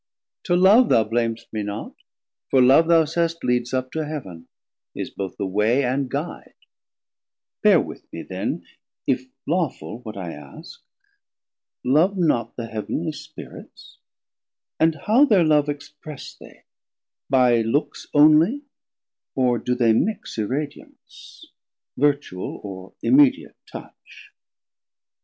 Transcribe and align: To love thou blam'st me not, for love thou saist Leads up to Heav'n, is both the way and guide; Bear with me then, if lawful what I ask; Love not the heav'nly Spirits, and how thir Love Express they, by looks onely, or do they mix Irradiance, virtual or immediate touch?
To 0.45 0.55
love 0.55 0.89
thou 0.89 1.03
blam'st 1.03 1.53
me 1.53 1.61
not, 1.61 1.93
for 2.49 2.59
love 2.59 2.87
thou 2.87 3.05
saist 3.05 3.43
Leads 3.43 3.71
up 3.71 3.91
to 3.91 4.03
Heav'n, 4.07 4.47
is 4.95 5.11
both 5.11 5.37
the 5.37 5.45
way 5.45 5.83
and 5.83 6.09
guide; 6.09 6.55
Bear 7.61 7.79
with 7.79 8.11
me 8.11 8.23
then, 8.23 8.65
if 9.05 9.27
lawful 9.45 9.99
what 9.99 10.17
I 10.17 10.33
ask; 10.33 10.81
Love 11.83 12.17
not 12.17 12.55
the 12.55 12.65
heav'nly 12.65 13.11
Spirits, 13.11 13.99
and 14.79 14.95
how 15.05 15.27
thir 15.27 15.43
Love 15.43 15.69
Express 15.69 16.33
they, 16.33 16.63
by 17.29 17.61
looks 17.61 18.07
onely, 18.11 18.63
or 19.35 19.59
do 19.59 19.75
they 19.75 19.93
mix 19.93 20.35
Irradiance, 20.35 21.45
virtual 21.95 22.59
or 22.63 22.93
immediate 23.03 23.55
touch? 23.71 24.31